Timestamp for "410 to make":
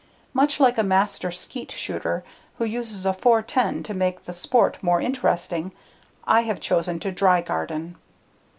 3.13-4.25